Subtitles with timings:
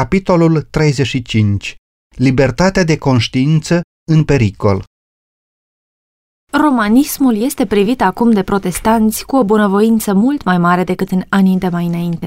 [0.00, 1.76] Capitolul 35.
[2.16, 4.84] Libertatea de conștiință în pericol.
[6.52, 11.58] Romanismul este privit acum de protestanți cu o bunăvoință mult mai mare decât în anii
[11.58, 12.26] de mai înainte.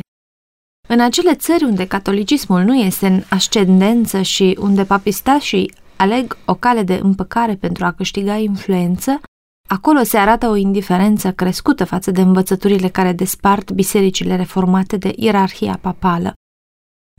[0.87, 6.83] În acele țări unde catolicismul nu este în ascendență și unde papistașii aleg o cale
[6.83, 9.21] de împăcare pentru a câștiga influență,
[9.69, 15.77] acolo se arată o indiferență crescută față de învățăturile care despart bisericile reformate de ierarhia
[15.81, 16.33] papală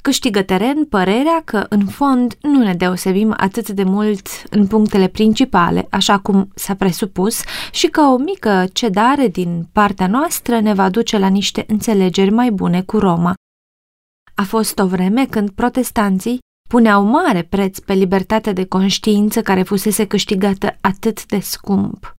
[0.09, 5.87] câștigă teren părerea că, în fond, nu ne deosebim atât de mult în punctele principale,
[5.91, 7.43] așa cum s-a presupus,
[7.73, 12.51] și că o mică cedare din partea noastră ne va duce la niște înțelegeri mai
[12.51, 13.35] bune cu Roma.
[14.35, 20.07] A fost o vreme când protestanții puneau mare preț pe libertatea de conștiință care fusese
[20.07, 22.15] câștigată atât de scump.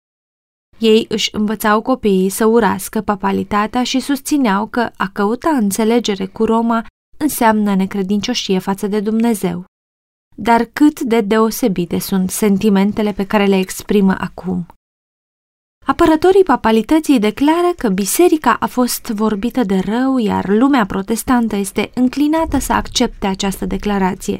[0.77, 6.85] Ei își învățau copiii să urască papalitatea și susțineau că a căuta înțelegere cu Roma
[7.17, 9.65] înseamnă necredincioșie față de Dumnezeu.
[10.35, 14.65] Dar cât de deosebite sunt sentimentele pe care le exprimă acum.
[15.85, 22.57] Apărătorii papalității declară că biserica a fost vorbită de rău, iar lumea protestantă este înclinată
[22.57, 24.39] să accepte această declarație.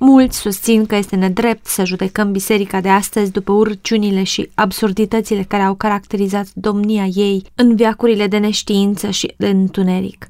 [0.00, 5.62] Mulți susțin că este nedrept să judecăm biserica de astăzi după urciunile și absurditățile care
[5.62, 10.28] au caracterizat domnia ei în viacurile de neștiință și de întuneric.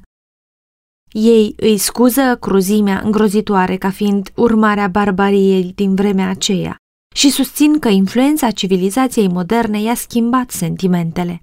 [1.11, 6.75] Ei îi scuză cruzimea îngrozitoare ca fiind urmarea barbariei din vremea aceea
[7.15, 11.41] și susțin că influența civilizației moderne i-a schimbat sentimentele.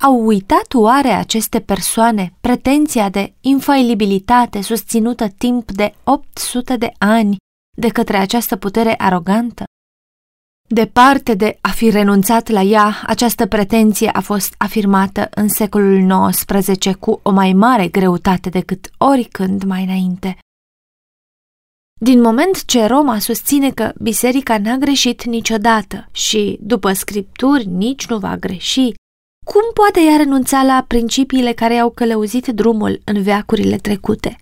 [0.00, 7.36] Au uitat oare aceste persoane pretenția de infailibilitate susținută timp de 800 de ani
[7.76, 9.64] de către această putere arogantă?
[10.72, 16.94] Departe de a fi renunțat la ea, această pretenție a fost afirmată în secolul XIX
[16.98, 20.38] cu o mai mare greutate decât oricând mai înainte.
[22.00, 28.18] Din moment ce Roma susține că biserica n-a greșit niciodată și, după scripturi, nici nu
[28.18, 28.92] va greși,
[29.44, 34.38] cum poate ea renunța la principiile care au călăuzit drumul în veacurile trecute?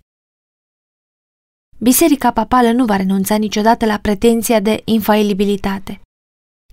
[1.78, 6.00] Biserica papală nu va renunța niciodată la pretenția de infailibilitate.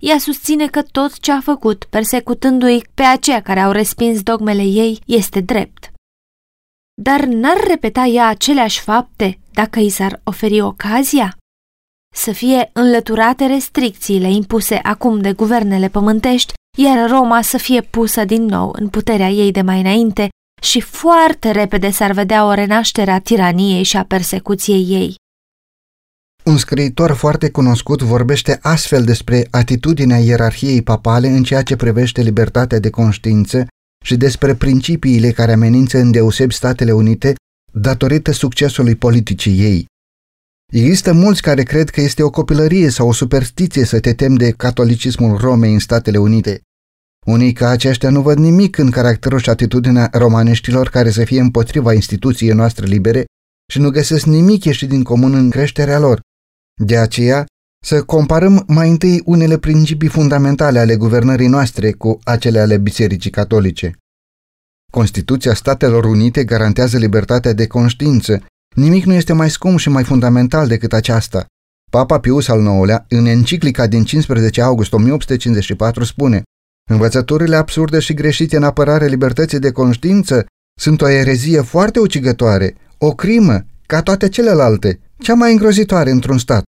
[0.00, 5.00] Ea susține că tot ce a făcut, persecutându-i pe aceia care au respins dogmele ei,
[5.06, 5.92] este drept.
[7.02, 11.36] Dar n-ar repeta ea aceleași fapte dacă i s-ar oferi ocazia?
[12.14, 18.44] Să fie înlăturate restricțiile impuse acum de guvernele pământești, iar Roma să fie pusă din
[18.44, 20.28] nou în puterea ei de mai înainte
[20.62, 25.14] și foarte repede s-ar vedea o renaștere a tiraniei și a persecuției ei.
[26.46, 32.78] Un scriitor foarte cunoscut vorbește astfel despre atitudinea ierarhiei papale în ceea ce privește libertatea
[32.78, 33.66] de conștiință
[34.04, 37.34] și despre principiile care amenință îndeosebi Statele Unite
[37.72, 39.86] datorită succesului politicii ei.
[40.72, 44.50] Există mulți care cred că este o copilărie sau o superstiție să te temi de
[44.50, 46.60] catolicismul Romei în Statele Unite.
[47.26, 51.92] Unii ca aceștia nu văd nimic în caracterul și atitudinea romaneștilor care să fie împotriva
[51.92, 53.24] instituției noastre libere
[53.72, 56.20] și nu găsesc nimic ieșit din comun în creșterea lor,
[56.84, 57.46] de aceea,
[57.84, 63.92] să comparăm mai întâi unele principii fundamentale ale guvernării noastre cu acele ale Bisericii Catolice.
[64.92, 68.44] Constituția Statelor Unite garantează libertatea de conștiință.
[68.76, 71.46] Nimic nu este mai scump și mai fundamental decât aceasta.
[71.90, 76.42] Papa Pius al IX-lea, în enciclica din 15 august 1854, spune
[76.90, 80.46] Învățăturile absurde și greșite în apărarea libertății de conștiință
[80.80, 86.62] sunt o erezie foarte ucigătoare, o crimă, ca toate celelalte, cea mai îngrozitoare într-un stat.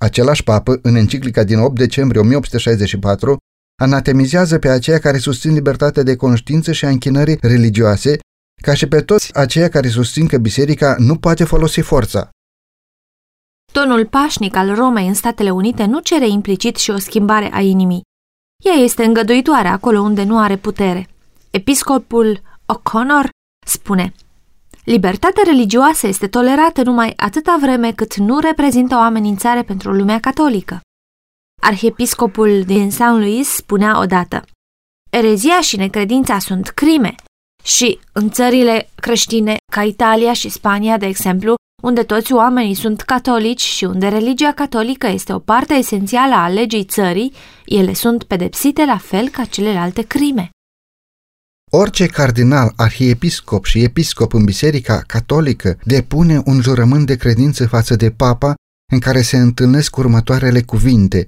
[0.00, 3.36] Același papă, în enciclica din 8 decembrie 1864,
[3.82, 8.18] anatemizează pe aceia care susțin libertatea de conștiință și a închinării religioase,
[8.62, 12.30] ca și pe toți aceia care susțin că biserica nu poate folosi forța.
[13.72, 18.02] Tonul pașnic al Romei în Statele Unite nu cere implicit și o schimbare a inimii.
[18.64, 21.08] Ea este îngăduitoare acolo unde nu are putere.
[21.50, 22.40] Episcopul
[22.72, 23.28] O'Connor
[23.66, 24.12] spune
[24.90, 30.80] Libertatea religioasă este tolerată numai atâta vreme cât nu reprezintă o amenințare pentru lumea catolică.
[31.62, 32.98] Arhiepiscopul din St.
[32.98, 34.44] Louis spunea odată,
[35.10, 37.14] Erezia și necredința sunt crime
[37.62, 43.62] și în țările creștine ca Italia și Spania, de exemplu, unde toți oamenii sunt catolici
[43.62, 47.32] și unde religia catolică este o parte esențială a legii țării,
[47.64, 50.50] ele sunt pedepsite la fel ca celelalte crime.
[51.72, 58.10] Orice cardinal, arhiepiscop și episcop în Biserica Catolică depune un jurământ de credință față de
[58.10, 58.54] papa
[58.92, 61.26] în care se întâlnesc următoarele cuvinte.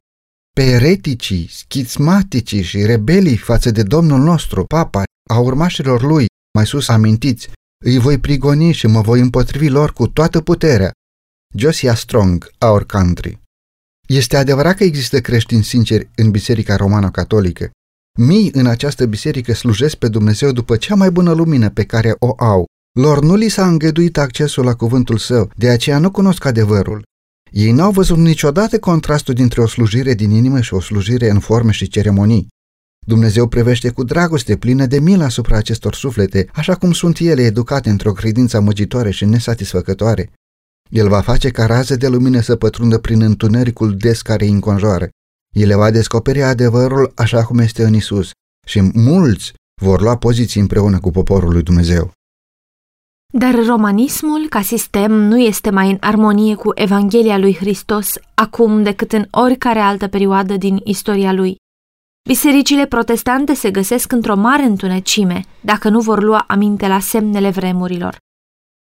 [0.55, 6.89] Pe ereticii, schismaticii și rebelii față de Domnul nostru, papa, a urmașilor lui, mai sus
[6.89, 7.51] amintiți,
[7.85, 10.91] Îi voi prigoni și mă voi împotrivi lor cu toată puterea.
[11.55, 13.41] Josiah Strong, Our Country
[14.09, 17.71] Este adevărat că există creștini sinceri în Biserica Romano-Catolică.
[18.19, 22.33] Mii în această biserică slujesc pe Dumnezeu după cea mai bună lumină pe care o
[22.37, 22.67] au.
[22.99, 27.03] Lor nu li s-a îngăduit accesul la cuvântul său, de aceea nu cunosc adevărul.
[27.51, 31.73] Ei n-au văzut niciodată contrastul dintre o slujire din inimă și o slujire în forme
[31.73, 32.49] și ceremonii.
[33.07, 37.91] Dumnezeu privește cu dragoste plină de milă asupra acestor suflete, așa cum sunt ele educate
[37.91, 40.33] într-o credință amăgitoare și nesatisfăcătoare.
[40.91, 45.09] El va face ca raze de lumină să pătrundă prin întunericul des care îi înconjoară.
[45.53, 48.31] El le va descoperi adevărul așa cum este în Isus
[48.67, 49.53] și mulți
[49.83, 52.13] vor lua poziții împreună cu poporul lui Dumnezeu.
[53.35, 59.13] Dar romanismul, ca sistem, nu este mai în armonie cu Evanghelia lui Hristos acum decât
[59.13, 61.57] în oricare altă perioadă din istoria lui.
[62.29, 68.17] Bisericile protestante se găsesc într-o mare întunecime dacă nu vor lua aminte la semnele vremurilor.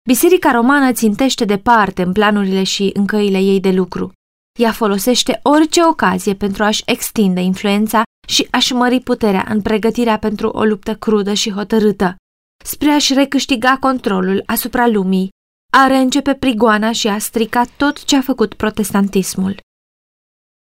[0.09, 4.13] Biserica romană țintește departe în planurile și în căile ei de lucru.
[4.59, 10.49] Ea folosește orice ocazie pentru a-și extinde influența și a-și mări puterea în pregătirea pentru
[10.49, 12.17] o luptă crudă și hotărâtă,
[12.65, 15.29] spre a-și recâștiga controlul asupra lumii,
[15.73, 19.57] a reîncepe prigoana și a stricat tot ce a făcut protestantismul.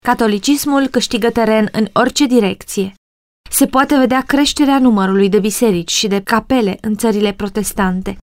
[0.05, 2.93] Catolicismul câștigă teren în orice direcție.
[3.49, 8.17] Se poate vedea creșterea numărului de biserici și de capele în țările protestante.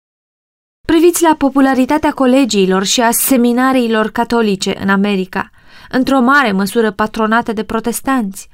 [0.86, 5.50] Priviți la popularitatea colegiilor și a seminariilor catolice în America,
[5.92, 8.48] într-o mare măsură patronate de protestanți.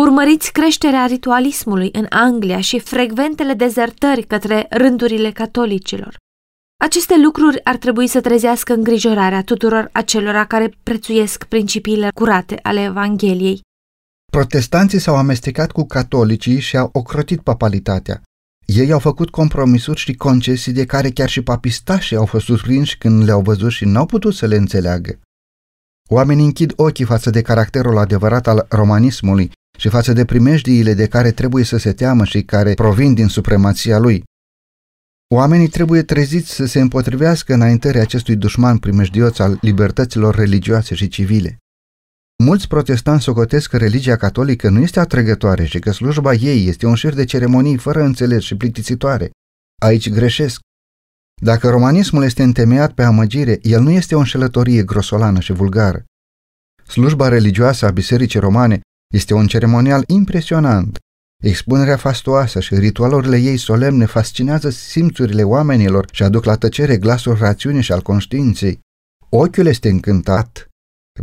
[0.00, 6.16] Urmăriți creșterea ritualismului în Anglia și frecventele dezertări către rândurile catolicilor.
[6.84, 13.60] Aceste lucruri ar trebui să trezească îngrijorarea tuturor acelora care prețuiesc principiile curate ale Evangheliei.
[14.32, 18.22] Protestanții s-au amestecat cu catolicii și au ocrotit papalitatea.
[18.66, 23.24] Ei au făcut compromisuri și concesii de care chiar și papistașii au fost surprinși când
[23.24, 25.18] le-au văzut și n-au putut să le înțeleagă.
[26.12, 31.30] Oamenii închid ochii față de caracterul adevărat al romanismului și față de primejdiile de care
[31.30, 34.22] trebuie să se teamă și care provin din supremația lui.
[35.34, 41.56] Oamenii trebuie treziți să se împotrivească înaintării acestui dușman primejdios al libertăților religioase și civile.
[42.44, 46.94] Mulți protestanți socotesc că religia catolică nu este atrăgătoare și că slujba ei este un
[46.94, 49.30] șir de ceremonii fără înțeles și plictisitoare.
[49.82, 50.60] Aici greșesc.
[51.44, 56.04] Dacă romanismul este întemeiat pe amăgire, el nu este o înșelătorie grosolană și vulgară.
[56.86, 58.80] Slujba religioasă a Bisericii Romane
[59.14, 60.98] este un ceremonial impresionant.
[61.44, 67.82] Expunerea fastoasă și ritualurile ei solemne fascinează simțurile oamenilor și aduc la tăcere glasul rațiunii
[67.82, 68.80] și al conștiinței.
[69.28, 70.68] Ochiul este încântat.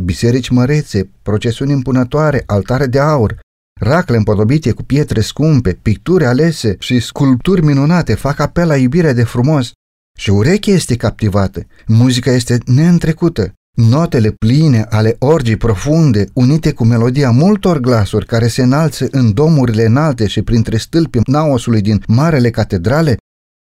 [0.02, 3.40] Biserici mărețe, procesiuni impunătoare, altare de aur,
[3.80, 9.24] racle împodobite cu pietre scumpe, picturi alese și sculpturi minunate fac apel la iubirea de
[9.24, 9.72] frumos.
[10.20, 17.30] Și urechea este captivată, muzica este neîntrecută, Notele pline ale orgii profunde, unite cu melodia
[17.30, 23.16] multor glasuri care se înalță în domurile înalte și printre stâlpii naosului din marele catedrale,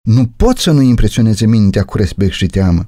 [0.08, 2.86] nu pot să nu impresioneze mintea cu respect și teamă.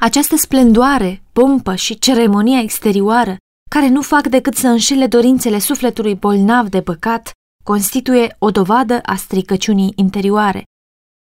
[0.00, 3.36] Această splendoare, pompă și ceremonia exterioară,
[3.70, 7.30] care nu fac decât să înșele dorințele sufletului bolnav de păcat,
[7.64, 10.64] constituie o dovadă a stricăciunii interioare.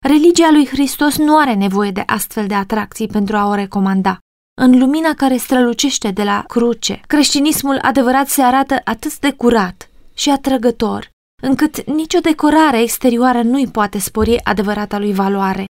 [0.08, 4.20] Religia lui Hristos nu are nevoie de astfel de atracții pentru a o recomanda.
[4.62, 10.30] În lumina care strălucește de la cruce, creștinismul adevărat se arată atât de curat și
[10.30, 11.10] atrăgător,
[11.44, 15.66] încât nicio decorare exterioară nu-i poate spori adevărata lui valoare.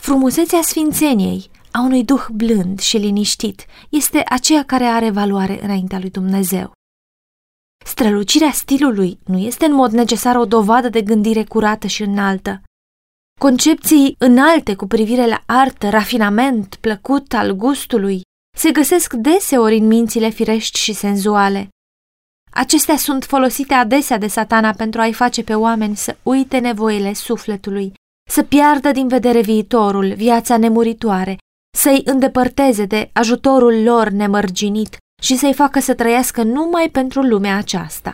[0.00, 6.10] Frumusețea sfințeniei, a unui duh blând și liniștit, este aceea care are valoare înaintea lui
[6.10, 6.72] Dumnezeu.
[7.84, 12.62] Strălucirea stilului nu este în mod necesar o dovadă de gândire curată și înaltă,
[13.40, 18.20] Concepții înalte cu privire la artă, rafinament, plăcut al gustului,
[18.56, 21.68] se găsesc deseori în mințile firești și senzuale.
[22.50, 27.92] Acestea sunt folosite adesea de satana pentru a-i face pe oameni să uite nevoile sufletului,
[28.30, 31.36] să piardă din vedere viitorul, viața nemuritoare,
[31.76, 38.12] să-i îndepărteze de ajutorul lor nemărginit și să-i facă să trăiască numai pentru lumea aceasta.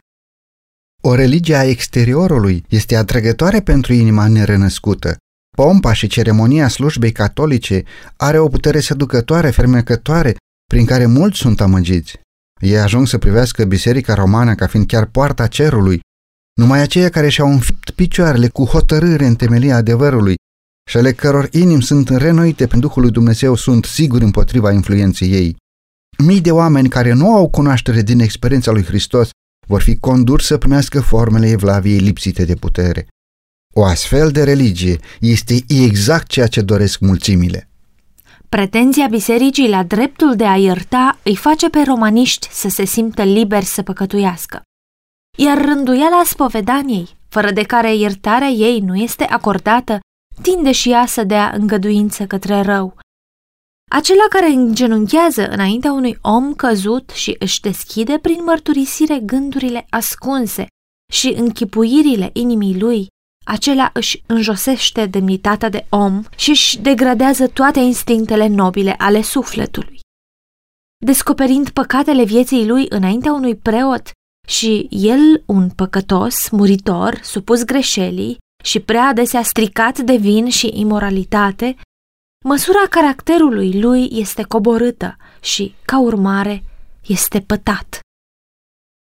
[1.02, 5.16] O religie a exteriorului este atrăgătoare pentru inima nerenăscută.
[5.56, 7.82] Pompa și ceremonia slujbei catolice
[8.16, 12.20] are o putere seducătoare, fermecătoare, prin care mulți sunt amăgiți.
[12.60, 16.00] Ei ajung să privească biserica romană ca fiind chiar poarta cerului,
[16.60, 20.34] numai aceia care și-au înfipt picioarele cu hotărâre în temelia adevărului
[20.90, 25.56] și ale căror inimi sunt renoite prin Duhul lui Dumnezeu sunt siguri împotriva influenței ei.
[26.18, 29.30] Mii de oameni care nu au cunoaștere din experiența lui Hristos
[29.70, 33.06] vor fi conduși să primească formele evlaviei lipsite de putere.
[33.74, 37.68] O astfel de religie este exact ceea ce doresc mulțimile.
[38.48, 43.64] Pretenzia bisericii la dreptul de a ierta îi face pe romaniști să se simtă liberi
[43.64, 44.62] să păcătuiască.
[45.38, 49.98] Iar rânduiala spovedaniei, fără de care iertarea ei nu este acordată,
[50.42, 52.96] tinde și ea să dea îngăduință către rău.
[53.92, 60.66] Acela care îngenunchează înaintea unui om căzut și își deschide prin mărturisire gândurile ascunse
[61.12, 63.06] și închipuirile inimii lui,
[63.46, 70.00] acela își înjosește demnitatea de om și își degradează toate instinctele nobile ale sufletului.
[71.04, 74.10] Descoperind păcatele vieții lui înaintea unui preot
[74.48, 81.76] și el un păcătos, muritor, supus greșelii și prea adesea stricat de vin și imoralitate,
[82.44, 86.64] măsura caracterului lui este coborâtă și, ca urmare,
[87.06, 87.98] este pătat.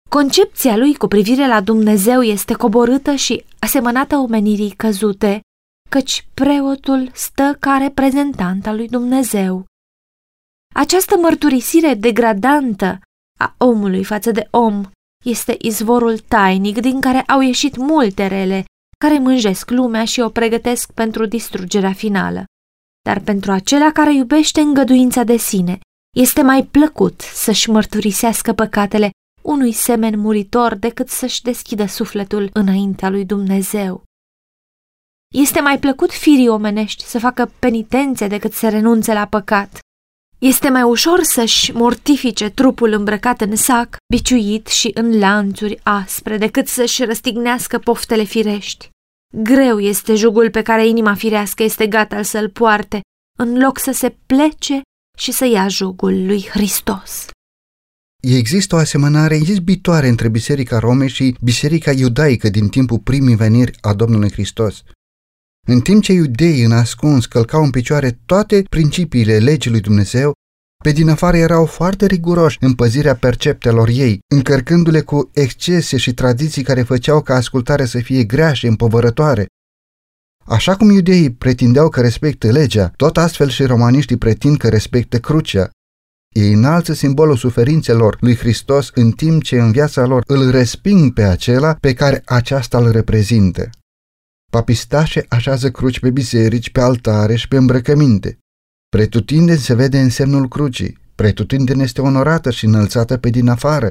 [0.08, 5.40] Concepția lui cu privire la Dumnezeu este coborâtă și asemănată omenirii căzute,
[5.90, 9.64] căci preotul stă ca reprezentant al lui Dumnezeu.
[10.74, 12.98] Această mărturisire degradantă
[13.38, 14.82] a omului față de om
[15.24, 18.64] este izvorul tainic din care au ieșit multe rele
[18.98, 22.44] care mânjesc lumea și o pregătesc pentru distrugerea finală.
[23.02, 25.78] Dar pentru acela care iubește îngăduința de sine,
[26.16, 29.10] este mai plăcut să-și mărturisească păcatele
[29.42, 34.02] unui semen muritor decât să-și deschidă sufletul înaintea lui Dumnezeu.
[35.34, 39.78] Este mai plăcut firii omenești să facă penitențe decât să renunțe la păcat.
[40.38, 46.68] Este mai ușor să-și mortifice trupul îmbrăcat în sac, biciuit și în lanțuri aspre, decât
[46.68, 48.90] să-și răstignească poftele firești.
[49.36, 53.00] Greu este jugul pe care inima firească este gata să-l poarte,
[53.38, 54.80] în loc să se plece
[55.18, 57.26] și să ia jugul lui Hristos.
[58.22, 63.94] Există o asemănare izbitoare între Biserica Rome și Biserica Iudaică din timpul primii veniri a
[63.94, 64.82] Domnului Hristos.
[65.66, 70.32] În timp ce iudeii în ascuns călcau în picioare toate principiile legii lui Dumnezeu,
[70.82, 76.62] pe din afară erau foarte riguroși în păzirea perceptelor ei, încărcându-le cu excese și tradiții
[76.62, 79.46] care făceau ca ascultarea să fie grea și împovărătoare.
[80.44, 85.70] Așa cum iudeii pretindeau că respectă legea, tot astfel și romaniștii pretind că respectă crucea.
[86.34, 91.22] Ei înalță simbolul suferințelor lui Hristos în timp ce în viața lor îl resping pe
[91.22, 93.70] acela pe care aceasta îl reprezintă.
[94.50, 98.38] Papistașe așează cruci pe biserici, pe altare și pe îmbrăcăminte.
[98.96, 103.90] Pretutindeni se vede în semnul crucii, pretutindeni este onorată și înălțată pe din afară,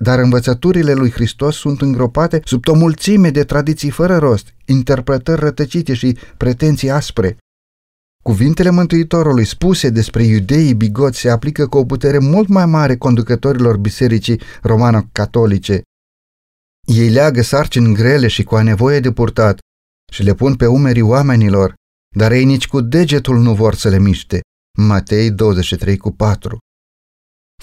[0.00, 5.94] dar învățăturile lui Hristos sunt îngropate sub o mulțime de tradiții fără rost, interpretări rătăcite
[5.94, 7.36] și pretenții aspre.
[8.22, 13.76] Cuvintele Mântuitorului spuse despre iudeii bigoți se aplică cu o putere mult mai mare conducătorilor
[13.76, 15.82] bisericii romano-catolice.
[16.86, 19.58] Ei leagă sarcini grele și cu a nevoie de purtat
[20.12, 21.74] și le pun pe umerii oamenilor,
[22.16, 24.40] dar ei nici cu degetul nu vor să le miște.
[24.78, 26.58] Matei 23 cu 4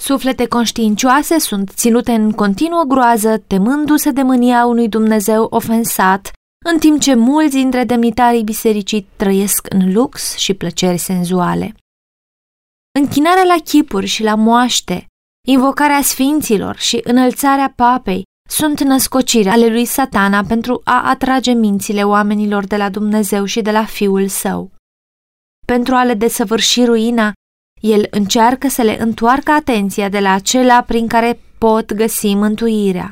[0.00, 6.30] Suflete conștiincioase sunt ținute în continuă groază, temându-se de mânia unui Dumnezeu ofensat,
[6.64, 11.74] în timp ce mulți dintre demnitarii bisericii trăiesc în lux și plăceri senzuale.
[12.98, 15.06] Închinarea la chipuri și la moaște,
[15.48, 22.66] invocarea sfinților și înălțarea papei sunt născociri ale lui satana pentru a atrage mințile oamenilor
[22.66, 24.70] de la Dumnezeu și de la Fiul Său.
[25.66, 27.32] Pentru a le desăvârși ruina,
[27.80, 33.10] el încearcă să le întoarcă atenția de la acela prin care pot găsi mântuirea.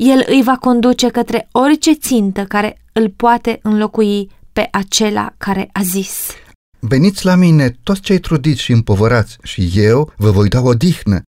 [0.00, 5.82] El îi va conduce către orice țintă care îl poate înlocui pe acela care a
[5.82, 6.30] zis.
[6.78, 11.22] Veniți la mine toți cei trudiți și împovărați și eu vă voi da o dihnă.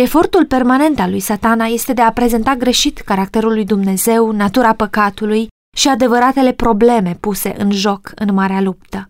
[0.00, 5.48] Efortul permanent al lui satana este de a prezenta greșit caracterul lui Dumnezeu, natura păcatului
[5.76, 9.08] și adevăratele probleme puse în joc în marea luptă.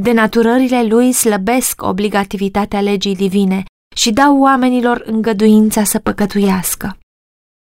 [0.00, 3.64] Denaturările lui slăbesc obligativitatea legii divine
[3.96, 6.98] și dau oamenilor îngăduința să păcătuiască.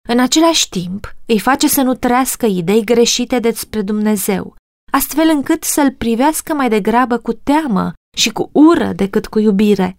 [0.09, 4.55] În același timp, îi face să nu trăiască idei greșite despre Dumnezeu,
[4.93, 9.97] astfel încât să-l privească mai degrabă cu teamă și cu ură decât cu iubire.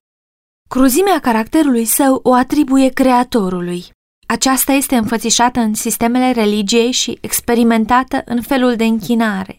[0.70, 3.86] Cruzimea caracterului său o atribuie creatorului.
[4.28, 9.58] Aceasta este înfățișată în sistemele religiei și experimentată în felul de închinare.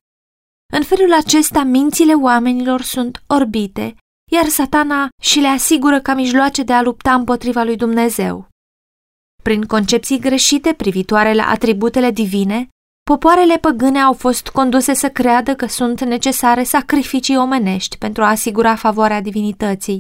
[0.72, 3.94] În felul acesta, mințile oamenilor sunt orbite,
[4.32, 8.48] iar satana și le asigură ca mijloace de a lupta împotriva lui Dumnezeu.
[9.42, 12.68] Prin concepții greșite privitoare la atributele divine,
[13.02, 18.74] popoarele păgâne au fost conduse să creadă că sunt necesare sacrificii omenești pentru a asigura
[18.74, 19.98] favoarea divinității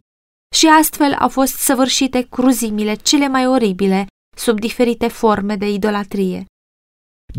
[0.54, 6.44] și astfel au fost săvârșite cruzimile cele mai oribile sub diferite forme de idolatrie.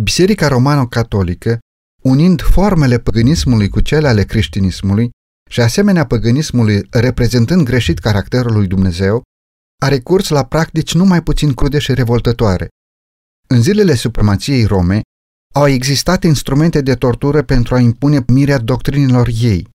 [0.01, 1.60] Biserica Romano-Catolică,
[2.04, 5.10] unind formele păgânismului cu cele ale creștinismului
[5.50, 9.22] și asemenea păgânismului reprezentând greșit caracterul lui Dumnezeu,
[9.82, 12.68] a recurs la practici numai puțin crude și revoltătoare.
[13.48, 15.01] În zilele supremației Rome,
[15.56, 19.70] au existat instrumente de tortură pentru a impune mirea doctrinilor ei.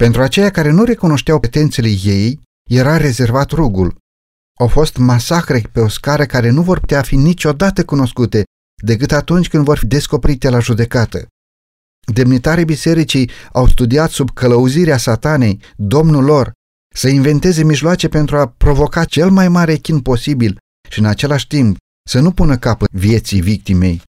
[0.00, 2.40] Pentru aceia care nu recunoșteau petențele ei,
[2.70, 3.96] era rezervat rugul.
[4.58, 8.44] Au fost masacre pe o scară care nu vor putea fi niciodată cunoscute
[8.82, 11.26] decât atunci când vor fi descoperite la judecată.
[12.12, 16.52] Demnitarii bisericii au studiat sub călăuzirea satanei, domnul lor,
[16.94, 20.58] să inventeze mijloace pentru a provoca cel mai mare chin posibil
[20.90, 21.76] și în același timp
[22.08, 24.02] să nu pună capăt vieții victimei.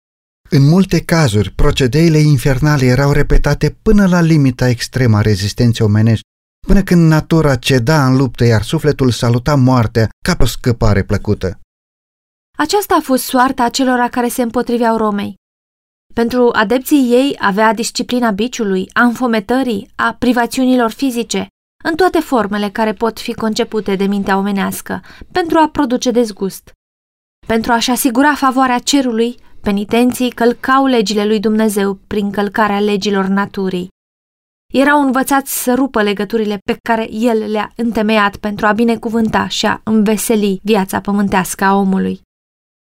[0.53, 6.25] În multe cazuri, procedeile infernale erau repetate până la limita extremă a rezistenței omenești,
[6.67, 11.61] până când natura ceda în luptă, iar sufletul saluta moartea ca pe o scăpare plăcută.
[12.59, 15.35] Aceasta a fost soarta acelora care se împotriveau Romei.
[16.15, 21.47] Pentru adepții ei avea disciplina biciului, a înfometării, a privațiunilor fizice,
[21.85, 25.03] în toate formele care pot fi concepute de mintea omenească,
[25.33, 26.73] pentru a produce dezgust.
[27.47, 33.89] Pentru a-și asigura favoarea cerului, penitenții călcau legile lui Dumnezeu prin călcarea legilor naturii.
[34.73, 39.81] Erau învățați să rupă legăturile pe care el le-a întemeiat pentru a binecuvânta și a
[39.85, 42.21] înveseli viața pământească a omului.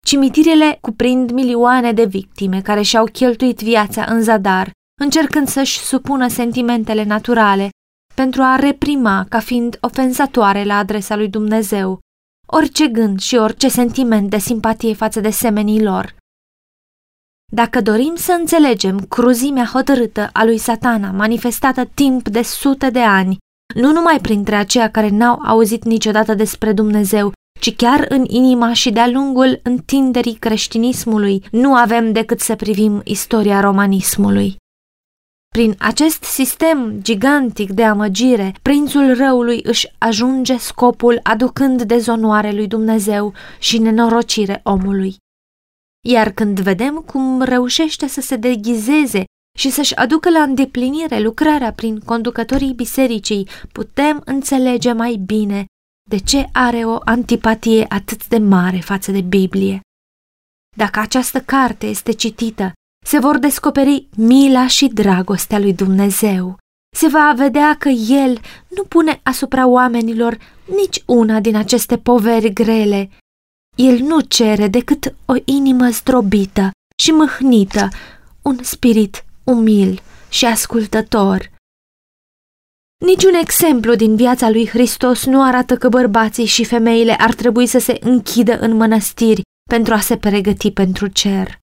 [0.06, 7.04] Cimitirele cuprind milioane de victime care și-au cheltuit viața în zadar, încercând să-și supună sentimentele
[7.04, 7.68] naturale
[8.14, 12.00] pentru a reprima ca fiind ofensatoare la adresa lui Dumnezeu
[12.47, 16.14] orice gând și orice sentiment de simpatie față de semenii lor.
[17.55, 23.37] Dacă dorim să înțelegem cruzimea hotărâtă a lui satana manifestată timp de sute de ani,
[23.75, 28.91] nu numai printre aceia care n-au auzit niciodată despre Dumnezeu, ci chiar în inima și
[28.91, 34.57] de-a lungul întinderii creștinismului, nu avem decât să privim istoria romanismului.
[35.49, 43.33] Prin acest sistem gigantic de amăgire, prințul răului își ajunge scopul aducând dezonoare lui Dumnezeu
[43.59, 45.23] și nenorocire omului.
[46.07, 49.25] Iar când vedem cum reușește să se deghizeze
[49.59, 55.64] și să-și aducă la îndeplinire lucrarea prin conducătorii bisericii, putem înțelege mai bine
[56.11, 59.81] de ce are o antipatie atât de mare față de Biblie.
[60.77, 62.73] Dacă această carte este citită,
[63.05, 66.59] se vor descoperi mila și dragostea lui Dumnezeu.
[66.97, 70.38] Se va vedea că El nu pune asupra oamenilor
[70.77, 73.11] nici una din aceste poveri grele.
[73.75, 76.71] El nu cere decât o inimă zdrobită
[77.03, 77.89] și mâhnită,
[78.43, 81.53] un spirit umil și ascultător.
[83.05, 87.79] Niciun exemplu din viața lui Hristos nu arată că bărbații și femeile ar trebui să
[87.79, 91.59] se închidă în mănăstiri pentru a se pregăti pentru cer.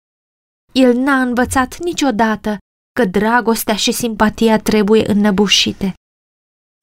[0.73, 2.57] El n-a învățat niciodată
[2.93, 5.95] că dragostea și simpatia trebuie înnăbușite.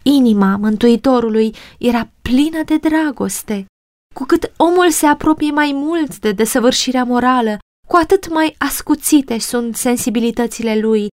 [0.04, 3.66] Inima Mântuitorului era plină de dragoste.
[4.16, 9.76] Cu cât omul se apropie mai mult de desăvârșirea morală, cu atât mai ascuțite sunt
[9.76, 11.08] sensibilitățile lui,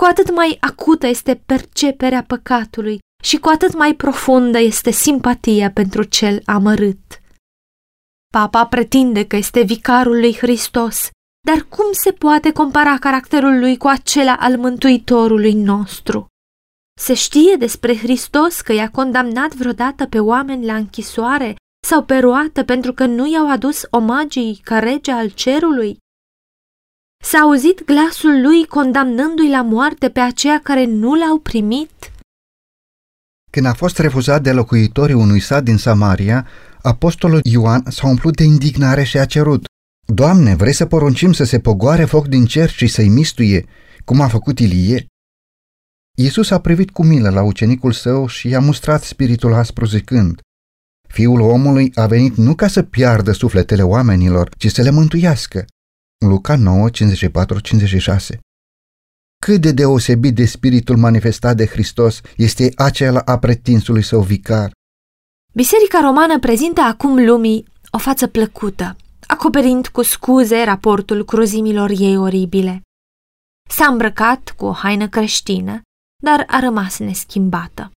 [0.00, 6.02] cu atât mai acută este perceperea păcatului și cu atât mai profundă este simpatia pentru
[6.02, 7.20] cel amărât.
[8.32, 11.10] Papa pretinde că este vicarul lui Hristos
[11.46, 16.26] dar cum se poate compara caracterul lui cu acela al Mântuitorului nostru?
[17.00, 21.56] Se știe despre Hristos că i-a condamnat vreodată pe oameni la închisoare
[21.88, 25.96] sau pe roată pentru că nu i-au adus omagii ca rege al cerului?
[27.24, 32.12] S-a auzit glasul lui condamnându-i la moarte pe aceia care nu l-au primit?
[33.50, 36.46] Când a fost refuzat de locuitorii unui sat din Samaria,
[36.82, 39.64] apostolul Ioan s-a umplut de indignare și a cerut
[40.06, 43.66] Doamne, vrei să poruncim să se pogoare foc din cer și să-i mistuie,
[44.04, 45.06] cum a făcut Ilie?
[46.16, 50.40] Iisus a privit cu milă la ucenicul său și i-a mustrat spiritul aspru zicând,
[51.06, 55.64] Fiul omului a venit nu ca să piardă sufletele oamenilor, ci să le mântuiască.
[56.26, 58.38] Luca 9, 54-56
[59.44, 64.70] Cât de deosebit de spiritul manifestat de Hristos este acela a pretinsului său vicar.
[65.52, 72.80] Biserica romană prezintă acum lumii o față plăcută, acoperind cu scuze raportul cruzimilor ei oribile.
[73.68, 75.80] S-a îmbrăcat cu o haină creștină,
[76.22, 77.90] dar a rămas neschimbată.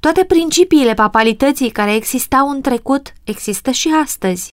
[0.00, 4.48] Toate principiile papalității care existau în trecut există și astăzi.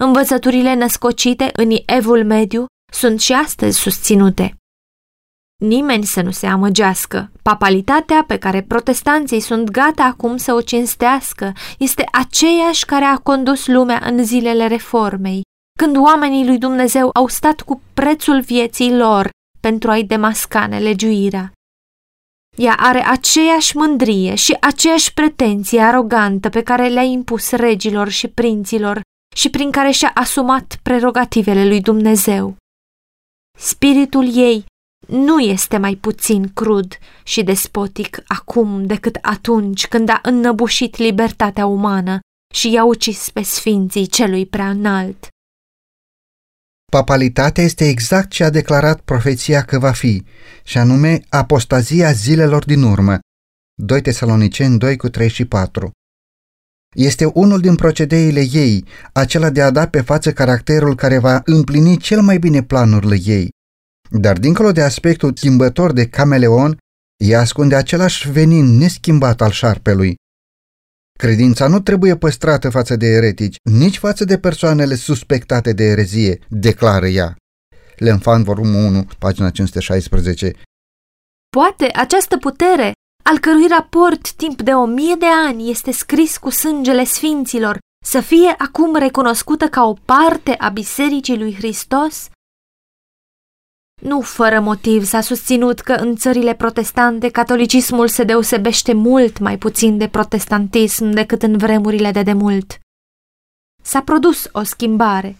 [0.00, 4.54] Învățăturile născocite în evul mediu sunt și astăzi susținute.
[5.62, 7.30] Nimeni să nu se amăgească.
[7.42, 13.66] Papalitatea pe care protestanții sunt gata acum să o cinstească este aceeași care a condus
[13.66, 15.42] lumea în zilele reformei,
[15.78, 19.28] când oamenii lui Dumnezeu au stat cu prețul vieții lor
[19.60, 21.52] pentru a-i demasca nelegiuirea.
[22.60, 29.00] Ea are aceeași mândrie și aceeași pretenție arogantă pe care le-a impus regilor și prinților
[29.36, 32.56] și prin care și-a asumat prerogativele lui Dumnezeu.
[33.58, 34.64] Spiritul ei
[35.08, 42.18] nu este mai puțin crud și despotic acum decât atunci când a înnăbușit libertatea umană
[42.54, 45.28] și i-a ucis pe sfinții celui prea înalt.
[46.90, 50.24] Papalitatea este exact ce a declarat profeția că va fi,
[50.64, 53.18] și anume apostazia zilelor din urmă.
[53.74, 55.90] 2 Tesaloniceni 2 cu 3 și 4
[56.96, 61.96] Este unul din procedeile ei, acela de a da pe față caracterul care va împlini
[61.96, 63.48] cel mai bine planurile ei.
[64.10, 66.78] Dar dincolo de aspectul schimbător de cameleon,
[67.24, 70.14] ea ascunde același venin neschimbat al șarpelui,
[71.20, 77.06] Credința nu trebuie păstrată față de eretici, nici față de persoanele suspectate de erezie, declară
[77.06, 77.36] ea.
[77.96, 80.52] Lenfan, volumul 1, pagina 516.
[81.56, 86.50] Poate această putere, al cărui raport timp de o mie de ani este scris cu
[86.50, 92.28] sângele sfinților, să fie acum recunoscută ca o parte a Bisericii lui Hristos?
[94.00, 99.98] Nu fără motiv s-a susținut că în țările protestante catolicismul se deosebește mult mai puțin
[99.98, 102.78] de protestantism decât în vremurile de demult.
[103.82, 105.36] S-a produs o schimbare,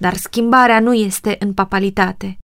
[0.00, 2.38] dar schimbarea nu este în papalitate.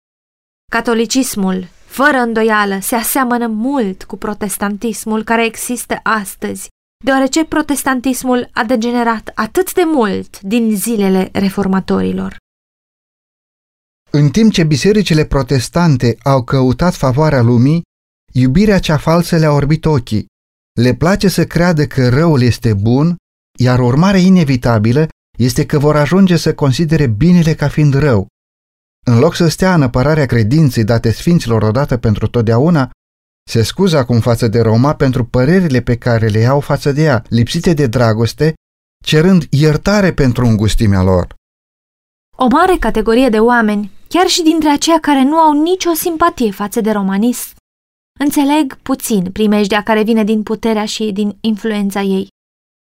[0.72, 6.68] Catolicismul, fără îndoială, se aseamănă mult cu protestantismul care există astăzi,
[7.06, 12.38] deoarece protestantismul a degenerat atât de mult din zilele reformatorilor.
[14.12, 17.82] În timp ce bisericile protestante au căutat favoarea lumii,
[18.34, 20.26] iubirea cea falsă le-a orbit ochii.
[20.80, 23.16] Le place să creadă că răul este bun,
[23.60, 28.28] iar urmarea inevitabilă este că vor ajunge să considere binele ca fiind rău.
[29.06, 32.92] În loc să stea în apărarea credinței date sfinților odată pentru totdeauna,
[33.50, 37.24] se scuză acum față de Roma pentru părerile pe care le iau față de ea,
[37.28, 38.54] lipsite de dragoste,
[39.04, 41.36] cerând iertare pentru îngustimea lor.
[42.38, 46.82] O mare categorie de oameni chiar și dintre aceia care nu au nicio simpatie față
[46.82, 47.56] de romanism.
[48.20, 52.28] Înțeleg puțin primejdea care vine din puterea și din influența ei.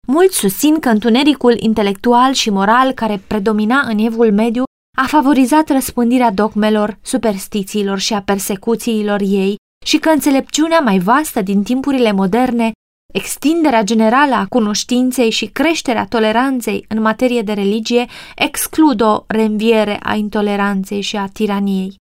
[0.07, 4.63] Mulți susțin că întunericul intelectual și moral care predomina în evul mediu
[4.97, 11.63] a favorizat răspândirea dogmelor, superstițiilor și a persecuțiilor ei și că înțelepciunea mai vastă din
[11.63, 12.71] timpurile moderne
[13.13, 20.15] Extinderea generală a cunoștinței și creșterea toleranței în materie de religie exclud o reînviere a
[20.15, 21.95] intoleranței și a tiraniei.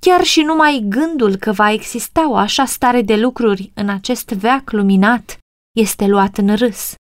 [0.00, 4.70] Chiar și numai gândul că va exista o așa stare de lucruri în acest veac
[4.70, 5.38] luminat
[5.78, 6.94] este luat în râs.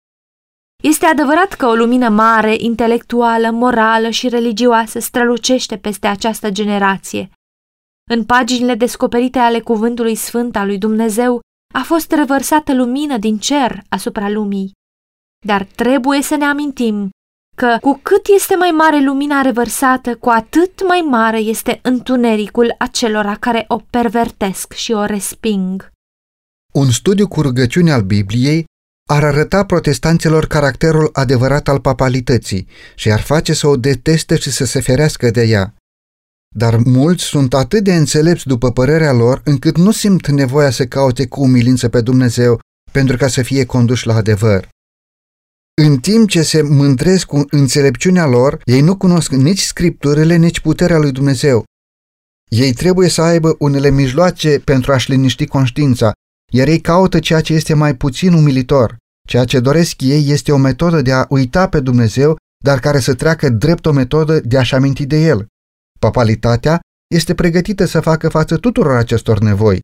[0.83, 7.31] Este adevărat că o lumină mare, intelectuală, morală și religioasă strălucește peste această generație.
[8.11, 11.41] În paginile descoperite ale Cuvântului Sfânt al lui Dumnezeu
[11.75, 14.73] a fost revărsată lumină din cer asupra lumii.
[15.47, 17.11] Dar trebuie să ne amintim
[17.57, 23.35] că cu cât este mai mare lumina revărsată, cu atât mai mare este întunericul acelora
[23.35, 25.91] care o pervertesc și o resping.
[26.75, 28.65] Un studiu cu rugăciune al Bibliei
[29.09, 34.65] ar arăta protestanților caracterul adevărat al papalității și ar face să o deteste și să
[34.65, 35.75] se ferească de ea.
[36.57, 41.27] Dar mulți sunt atât de înțelepți după părerea lor încât nu simt nevoia să caute
[41.27, 42.61] cu umilință pe Dumnezeu
[42.93, 44.69] pentru ca să fie conduși la adevăr.
[45.83, 50.99] În timp ce se mândresc cu înțelepciunea lor, ei nu cunosc nici scripturile, nici puterea
[50.99, 51.65] lui Dumnezeu.
[52.49, 56.13] Ei trebuie să aibă unele mijloace pentru a-și liniști conștiința,
[56.53, 58.97] iar ei caută ceea ce este mai puțin umilitor.
[59.29, 63.15] Ceea ce doresc ei este o metodă de a uita pe Dumnezeu, dar care să
[63.15, 65.47] treacă drept o metodă de a-și aminti de El.
[65.99, 66.81] Papalitatea
[67.15, 69.81] este pregătită să facă față tuturor acestor nevoi.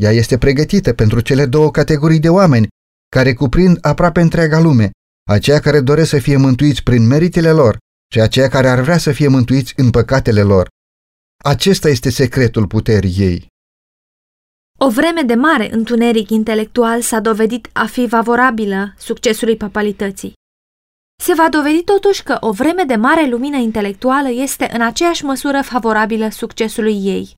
[0.00, 2.68] Ea este pregătită pentru cele două categorii de oameni,
[3.08, 4.90] care cuprind aproape întreaga lume,
[5.30, 7.78] aceia care doresc să fie mântuiți prin meritele lor
[8.12, 10.68] și aceia care ar vrea să fie mântuiți în păcatele lor.
[11.44, 13.46] Acesta este secretul puterii ei.
[14.78, 20.32] O vreme de mare întuneric intelectual s-a dovedit a fi favorabilă succesului papalității.
[21.22, 25.62] Se va dovedi totuși că o vreme de mare lumină intelectuală este în aceeași măsură
[25.62, 27.34] favorabilă succesului ei.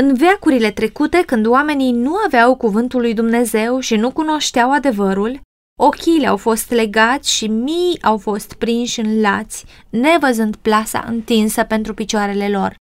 [0.00, 5.40] În veacurile trecute, când oamenii nu aveau cuvântul lui Dumnezeu și nu cunoșteau adevărul,
[5.80, 11.94] ochii le-au fost legați și mii au fost prinși în lați, nevăzând plasa întinsă pentru
[11.94, 12.74] picioarele lor.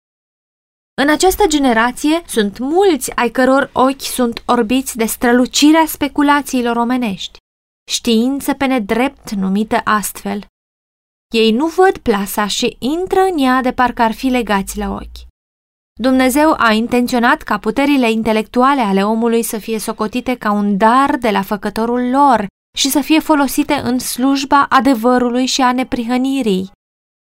[1.01, 7.40] În această generație sunt mulți ai căror ochi sunt orbiți de strălucirea speculațiilor omenești
[7.91, 10.45] știință pe nedrept numită astfel.
[11.33, 15.27] Ei nu văd plasa și intră în ea de parcă ar fi legați la ochi.
[15.99, 21.29] Dumnezeu a intenționat ca puterile intelectuale ale omului să fie socotite ca un dar de
[21.29, 26.71] la făcătorul lor și să fie folosite în slujba adevărului și a neprihănirii.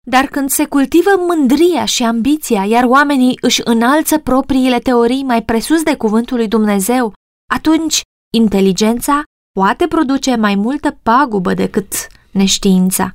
[0.07, 5.83] Dar când se cultivă mândria și ambiția, iar oamenii își înalță propriile teorii mai presus
[5.83, 7.13] de cuvântul lui Dumnezeu,
[7.53, 8.01] atunci
[8.33, 11.93] inteligența poate produce mai multă pagubă decât
[12.31, 13.11] neștiința.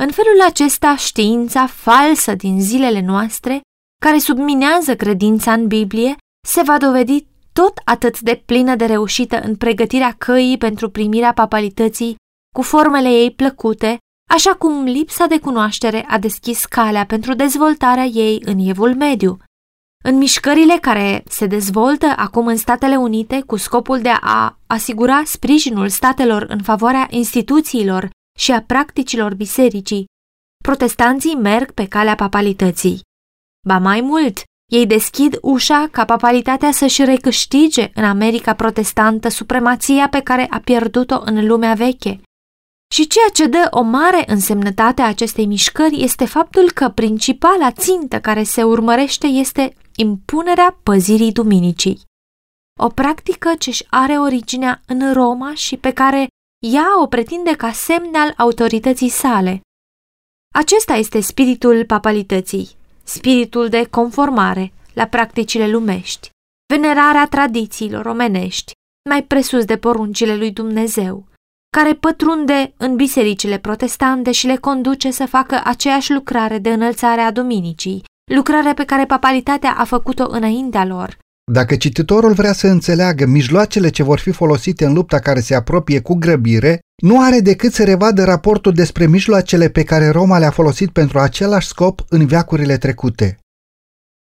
[0.00, 3.60] În felul acesta, știința falsă din zilele noastre,
[4.02, 6.16] care subminează credința în Biblie,
[6.46, 12.16] se va dovedi tot atât de plină de reușită în pregătirea căii pentru primirea papalității,
[12.54, 13.98] cu formele ei plăcute,
[14.30, 19.38] așa cum lipsa de cunoaștere a deschis calea pentru dezvoltarea ei în evul mediu.
[20.08, 25.88] În mișcările care se dezvoltă acum în Statele Unite cu scopul de a asigura sprijinul
[25.88, 30.04] statelor în favoarea instituțiilor și a practicilor bisericii,
[30.64, 33.00] protestanții merg pe calea papalității.
[33.68, 34.42] Ba mai mult,
[34.72, 41.20] ei deschid ușa ca papalitatea să-și recâștige în America protestantă supremația pe care a pierdut-o
[41.24, 42.20] în lumea veche.
[42.94, 48.20] Și ceea ce dă o mare însemnătate a acestei mișcări este faptul că principala țintă
[48.20, 52.00] care se urmărește este impunerea păzirii duminicii.
[52.80, 56.26] O practică ce-și are originea în Roma și pe care
[56.66, 59.60] ea o pretinde ca semn al autorității sale.
[60.54, 62.68] Acesta este spiritul papalității,
[63.02, 66.30] spiritul de conformare la practicile lumești,
[66.72, 68.72] venerarea tradițiilor omenești,
[69.08, 71.24] mai presus de poruncile lui Dumnezeu,
[71.76, 77.32] care pătrunde în bisericile protestante și le conduce să facă aceeași lucrare de înălțare a
[77.32, 81.18] duminicii, lucrarea pe care papalitatea a făcut-o înaintea lor.
[81.52, 86.00] Dacă cititorul vrea să înțeleagă mijloacele ce vor fi folosite în lupta care se apropie
[86.00, 90.90] cu grăbire, nu are decât să revadă raportul despre mijloacele pe care Roma le-a folosit
[90.90, 93.38] pentru același scop în veacurile trecute.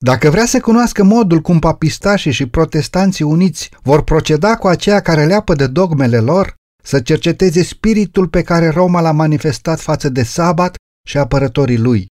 [0.05, 5.27] Dacă vrea să cunoască modul cum papistașii și protestanții uniți vor proceda cu aceia care
[5.27, 10.75] leapă de dogmele lor, să cerceteze spiritul pe care Roma l-a manifestat față de sabat
[11.09, 12.07] și apărătorii lui.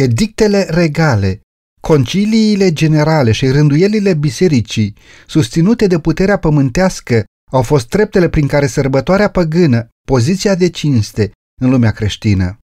[0.00, 1.40] Edictele regale,
[1.80, 4.94] conciliile generale și rânduielile bisericii,
[5.26, 11.70] susținute de puterea pământească, au fost treptele prin care sărbătoarea păgână, poziția de cinste în
[11.70, 12.58] lumea creștină.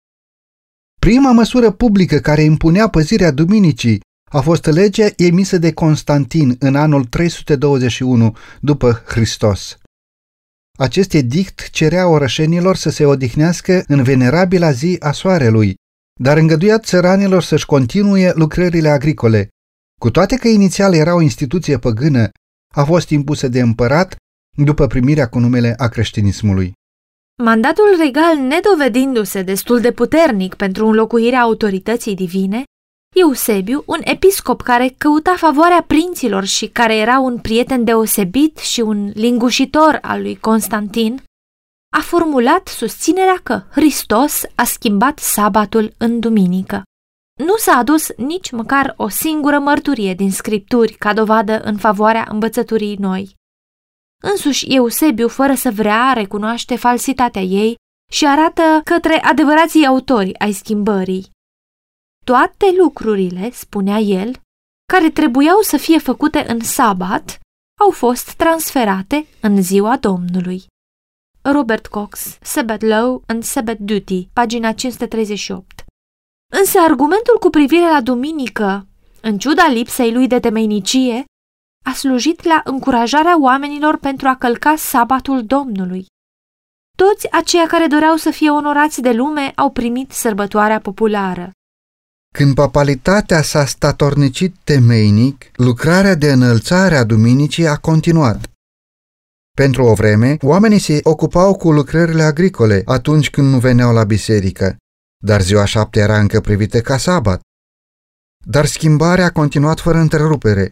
[1.00, 7.04] Prima măsură publică care impunea păzirea duminicii a fost legea emisă de Constantin în anul
[7.04, 9.78] 321 după Hristos.
[10.78, 15.78] Acest edict cerea orășenilor să se odihnească în venerabila zi a soarelui,
[16.22, 19.48] dar îngăduia țăranilor să-și continue lucrările agricole.
[20.00, 22.28] Cu toate că inițial era o instituție păgână,
[22.74, 24.16] a fost impusă de împărat
[24.56, 26.72] după primirea cu numele a creștinismului.
[27.42, 32.62] Mandatul regal, nedovedindu-se destul de puternic pentru înlocuirea autorității divine,
[33.14, 39.10] Eusebiu, un episcop care căuta favoarea prinților și care era un prieten deosebit și un
[39.14, 41.22] lingușitor al lui Constantin,
[41.96, 46.82] a formulat susținerea că Hristos a schimbat sabatul în duminică.
[47.38, 52.96] Nu s-a adus nici măcar o singură mărturie din scripturi ca dovadă în favoarea învățăturii
[52.96, 53.34] noi.
[54.22, 57.76] Însuși Eusebiu, fără să vrea, recunoaște falsitatea ei
[58.12, 61.30] și arată către adevărații autori ai schimbării.
[62.24, 64.40] Toate lucrurile, spunea el,
[64.92, 67.38] care trebuiau să fie făcute în sabat,
[67.80, 70.64] au fost transferate în ziua Domnului.
[71.42, 75.84] Robert Cox, Sabbath Law and Sabbath Duty, pagina 538.
[76.52, 78.86] Însă argumentul cu privire la duminică,
[79.20, 81.24] în ciuda lipsei lui de temenicie,
[81.84, 86.06] a slujit la încurajarea oamenilor pentru a călca sabatul Domnului.
[86.96, 91.50] Toți aceia care doreau să fie onorați de lume au primit sărbătoarea populară.
[92.34, 98.49] Când papalitatea s-a statornicit temeinic, lucrarea de înălțare a duminicii a continuat.
[99.60, 104.76] Pentru o vreme, oamenii se ocupau cu lucrările agricole atunci când nu veneau la biserică,
[105.24, 107.40] dar ziua șapte era încă privită ca sabat.
[108.46, 110.70] Dar schimbarea a continuat fără întrerupere.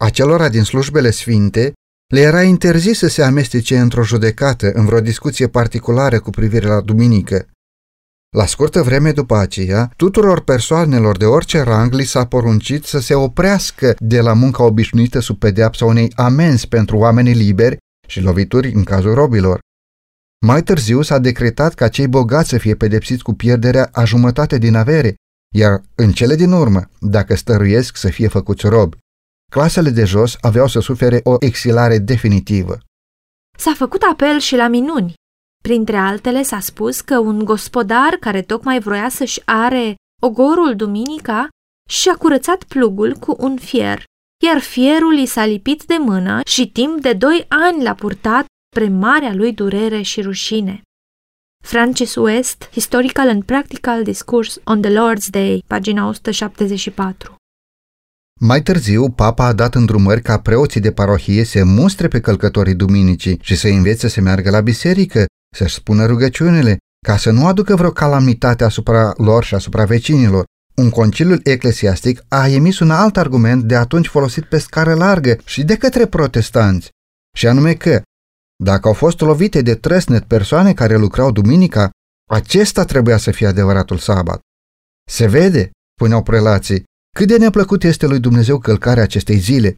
[0.00, 1.72] Acelora din slujbele sfinte
[2.12, 6.80] le era interzis să se amestece într-o judecată, în vreo discuție particulară cu privire la
[6.80, 7.48] duminică.
[8.36, 13.14] La scurtă vreme după aceea, tuturor persoanelor de orice rang li s-a poruncit să se
[13.14, 18.84] oprească de la munca obișnuită sub pedeapsa unei amenzi pentru oamenii liberi și lovituri în
[18.84, 19.58] cazul robilor.
[20.46, 24.74] Mai târziu s-a decretat ca cei bogați să fie pedepsiți cu pierderea a jumătate din
[24.74, 25.14] avere,
[25.54, 28.96] iar în cele din urmă, dacă stăruiesc să fie făcuți robi,
[29.52, 32.78] clasele de jos aveau să sufere o exilare definitivă.
[33.58, 35.14] S-a făcut apel și la minuni.
[35.62, 41.48] Printre altele s-a spus că un gospodar care tocmai vroia să-și are ogorul duminica
[41.88, 44.04] și-a curățat plugul cu un fier,
[44.46, 48.88] iar fierul i s-a lipit de mână și timp de doi ani l-a purtat spre
[48.88, 50.82] marea lui durere și rușine.
[51.64, 57.34] Francis West, Historical and Practical Discourse on the Lord's Day, pagina 174.
[58.40, 63.38] Mai târziu, papa a dat îndrumări ca preoții de parohie să mustre pe călcătorii duminicii
[63.40, 65.24] și să învețe să meargă la biserică,
[65.56, 70.44] să-și spună rugăciunile, ca să nu aducă vreo calamitate asupra lor și asupra vecinilor.
[70.78, 75.64] Un conciliul eclesiastic a emis un alt argument de atunci folosit pe scară largă și
[75.64, 76.90] de către protestanți,
[77.36, 78.02] și anume că,
[78.64, 81.90] dacă au fost lovite de trăsnet persoane care lucrau duminica,
[82.30, 84.40] acesta trebuia să fie adevăratul sabat.
[85.10, 86.84] Se vede, puneau prelații,
[87.16, 89.74] cât de neplăcut este lui Dumnezeu călcarea acestei zile.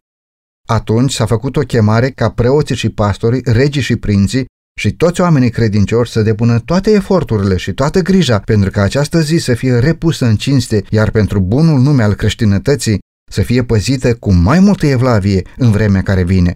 [0.67, 4.45] Atunci s-a făcut o chemare ca preoții și pastorii, regii și prinții
[4.81, 9.37] și toți oamenii credincioși să depună toate eforturile și toată grija pentru ca această zi
[9.37, 12.99] să fie repusă în cinste, iar pentru bunul nume al creștinătății
[13.31, 16.55] să fie păzită cu mai multă evlavie în vremea care vine.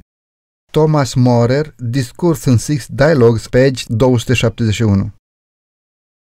[0.71, 5.11] Thomas Morer, Discurs în Six Dialogues, page 271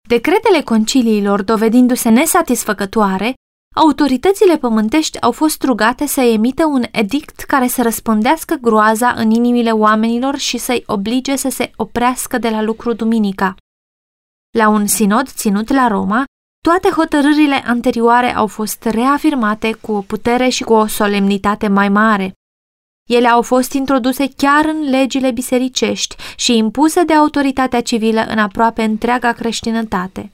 [0.09, 3.35] Decretele conciliilor dovedindu-se nesatisfăcătoare,
[3.74, 9.70] autoritățile pământești au fost rugate să emită un edict care să răspândească groaza în inimile
[9.70, 13.54] oamenilor și să-i oblige să se oprească de la lucru duminica.
[14.59, 16.24] La un sinod ținut la Roma,
[16.61, 22.33] toate hotărârile anterioare au fost reafirmate cu o putere și cu o solemnitate mai mare.
[23.09, 28.83] Ele au fost introduse chiar în legile bisericești și impuse de autoritatea civilă în aproape
[28.83, 30.30] întreaga creștinătate.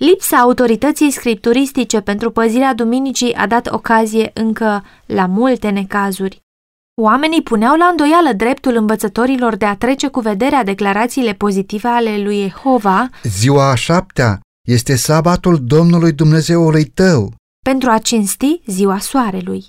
[0.00, 6.42] Lipsa autorității scripturistice pentru păzirea duminicii a dat ocazie încă la multe necazuri.
[7.00, 12.40] Oamenii puneau la îndoială dreptul învățătorilor de a trece cu vederea declarațiile pozitive ale lui
[12.40, 17.34] Jehova Ziua a șaptea este sabatul Domnului Dumnezeului tău
[17.64, 19.64] pentru a cinsti ziua soarelui.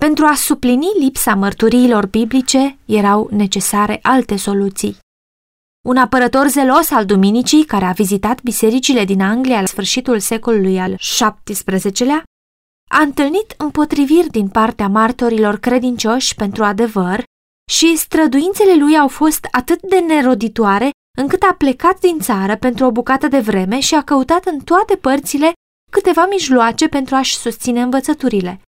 [0.00, 4.96] Pentru a suplini lipsa mărturiilor biblice erau necesare alte soluții.
[5.86, 10.96] Un apărător zelos al duminicii, care a vizitat bisericile din Anglia la sfârșitul secolului al
[11.44, 12.22] XVII-lea,
[12.90, 17.22] a întâlnit împotriviri din partea martorilor credincioși pentru adevăr
[17.70, 22.90] și străduințele lui au fost atât de neroditoare încât a plecat din țară pentru o
[22.90, 25.52] bucată de vreme și a căutat în toate părțile
[25.90, 28.60] câteva mijloace pentru a-și susține învățăturile.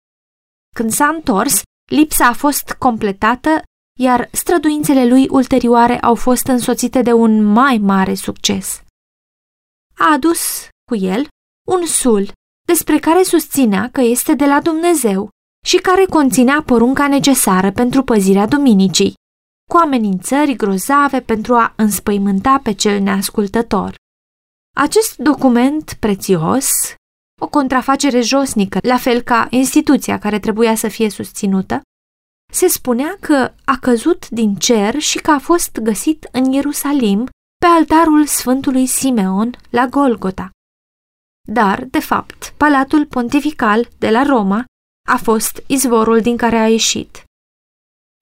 [0.74, 3.62] Când s-a întors, lipsa a fost completată
[3.98, 8.82] iar străduințele lui ulterioare au fost însoțite de un mai mare succes.
[9.94, 11.28] A adus cu el
[11.68, 12.32] un sul
[12.66, 15.28] despre care susținea că este de la Dumnezeu
[15.66, 19.14] și care conținea porunca necesară pentru păzirea duminicii,
[19.70, 23.94] cu amenințări grozave pentru a înspăimânta pe cel neascultător.
[24.76, 26.68] Acest document prețios,
[27.40, 31.80] o contrafacere josnică, la fel ca instituția care trebuia să fie susținută,
[32.52, 37.24] se spunea că a căzut din cer și că a fost găsit în Ierusalim
[37.58, 40.50] pe altarul Sfântului Simeon la Golgota.
[41.48, 44.64] Dar, de fapt, Palatul Pontifical de la Roma
[45.08, 47.24] a fost izvorul din care a ieșit.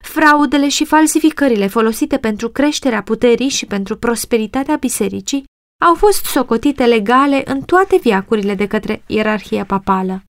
[0.03, 5.43] Fraudele și falsificările folosite pentru creșterea puterii și pentru prosperitatea bisericii
[5.85, 10.23] au fost socotite legale în toate viacurile de către ierarhia papală.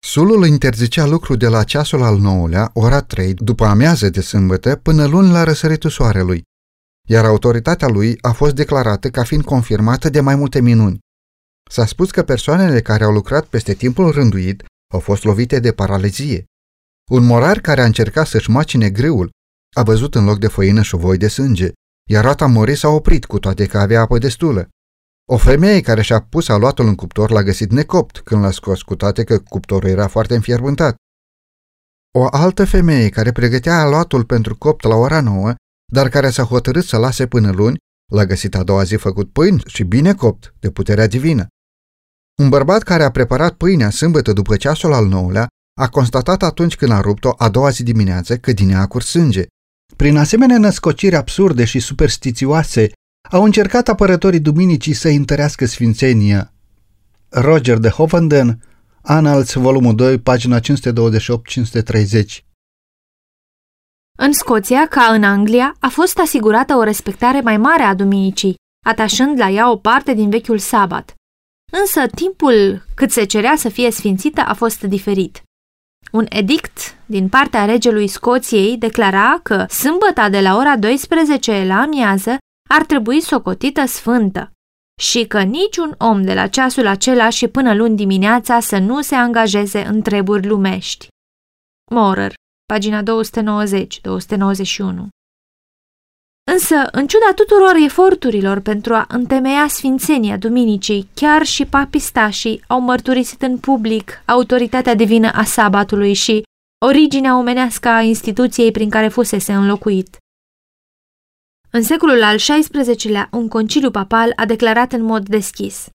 [0.00, 5.06] Sulul interzicea lucru de la ceasul al nouălea, ora 3, după amiază de sâmbătă, până
[5.06, 6.42] luni la răsăritul soarelui,
[7.08, 10.98] iar autoritatea lui a fost declarată ca fiind confirmată de mai multe minuni.
[11.70, 16.44] S-a spus că persoanele care au lucrat peste timpul rânduit au fost lovite de paralizie.
[17.10, 19.30] Un morar care a încercat să-și macine grâul
[19.76, 21.72] a văzut în loc de făină și voi de sânge,
[22.10, 24.68] iar roata morii s-a oprit cu toate că avea apă destulă.
[25.30, 28.96] O femeie care și-a pus aluatul în cuptor l-a găsit necopt când l-a scos, cu
[28.96, 30.94] toate că cuptorul era foarte înfierbântat.
[32.18, 35.54] O altă femeie care pregătea aluatul pentru copt la ora nouă,
[35.92, 37.76] dar care s-a hotărât să lase până luni,
[38.12, 41.46] l-a găsit a doua zi făcut pâini și bine copt, de puterea divină.
[42.42, 45.46] Un bărbat care a preparat pâinea sâmbătă după ceasul al nouălea
[45.80, 49.06] a constatat atunci când a rupt-o a doua zi dimineață că din ea a curs
[49.06, 49.46] sânge.
[49.96, 52.90] Prin asemenea născociri absurde și superstițioase
[53.30, 56.52] au încercat apărătorii duminicii să întărească sfințenia.
[57.28, 58.60] Roger de Hovenden,
[59.02, 60.62] Annals, volumul 2, pagina 528-530
[64.18, 68.54] În Scoția, ca în Anglia, a fost asigurată o respectare mai mare a duminicii,
[68.86, 71.14] atașând la ea o parte din vechiul sabat.
[71.72, 75.42] Însă timpul cât se cerea să fie sfințită a fost diferit.
[76.12, 82.36] Un edict din partea regelui Scoției declara că sâmbăta de la ora 12 la amiază
[82.68, 84.52] ar trebui socotită sfântă
[85.00, 89.14] și că niciun om de la ceasul acela și până luni dimineața să nu se
[89.14, 91.06] angajeze în treburi lumești.
[91.90, 92.34] Morer,
[92.66, 93.04] pagina 290-291
[96.52, 103.42] Însă, în ciuda tuturor eforturilor pentru a întemeia sfințenia duminicii, chiar și papistașii au mărturisit
[103.42, 106.42] în public autoritatea divină a sabatului și
[106.86, 110.16] originea omenească a instituției prin care fusese înlocuit.
[111.78, 115.88] În secolul al XVI-lea, un conciliu papal a declarat în mod deschis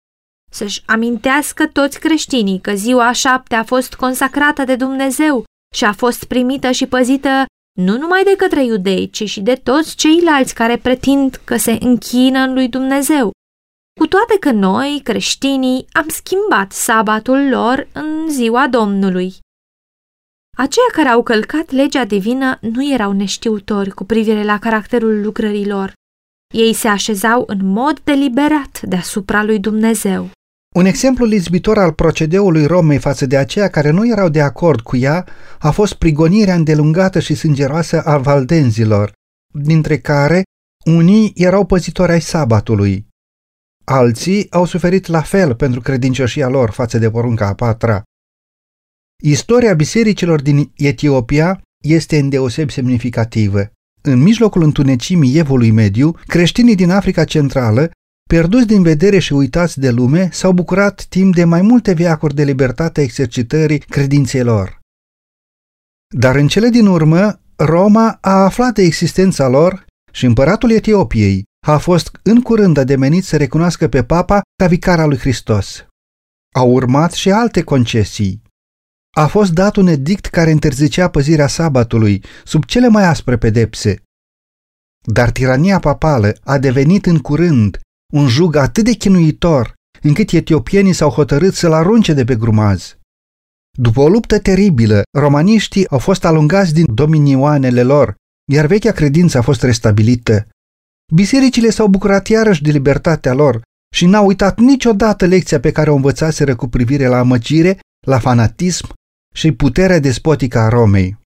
[0.51, 5.43] să-și amintească toți creștinii că ziua a șapte a fost consacrată de Dumnezeu
[5.75, 7.45] și a fost primită și păzită
[7.79, 12.39] nu numai de către iudei, ci și de toți ceilalți care pretind că se închină
[12.39, 13.31] în lui Dumnezeu.
[13.99, 19.33] Cu toate că noi, creștinii, am schimbat sabatul lor în ziua Domnului.
[20.57, 25.93] Aceia care au călcat legea divină nu erau neștiutori cu privire la caracterul lucrărilor.
[26.53, 30.29] Ei se așezau în mod deliberat deasupra lui Dumnezeu.
[30.75, 34.95] Un exemplu lizbitor al procedeului Romei față de aceia care nu erau de acord cu
[34.97, 35.25] ea
[35.59, 39.11] a fost prigonirea îndelungată și sângeroasă a valdenzilor,
[39.53, 40.43] dintre care
[40.85, 43.07] unii erau păzitori ai sabatului.
[43.83, 48.03] Alții au suferit la fel pentru credincioșia lor față de porunca a patra.
[49.23, 53.71] Istoria bisericilor din Etiopia este îndeoseb semnificativă.
[54.01, 57.91] În mijlocul întunecimii evului mediu, creștinii din Africa Centrală
[58.29, 62.43] Pierduți din vedere și uitați de lume, s-au bucurat timp de mai multe viacuri de
[62.43, 64.79] libertatea exercitării credinței lor.
[66.15, 71.77] Dar în cele din urmă, Roma a aflat de existența lor și împăratul Etiopiei a
[71.77, 75.85] fost în curând ademenit să recunoască pe papa ca vicar al lui Hristos.
[76.55, 78.41] Au urmat și alte concesii.
[79.17, 84.03] A fost dat un edict care interzicea păzirea sabatului sub cele mai aspre pedepse.
[85.07, 87.79] Dar tirania papală a devenit în curând
[88.13, 92.95] un jug atât de chinuitor, încât etiopienii s-au hotărât să-l arunce de pe grumaz.
[93.77, 98.15] După o luptă teribilă, romaniștii au fost alungați din dominioanele lor,
[98.51, 100.47] iar vechea credință a fost restabilită.
[101.13, 103.61] Bisericile s-au bucurat iarăși de libertatea lor
[103.95, 108.93] și n-au uitat niciodată lecția pe care o învățaseră cu privire la amăcire, la fanatism
[109.35, 111.17] și puterea despotică a Romei.